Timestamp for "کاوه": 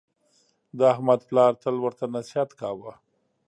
2.59-2.93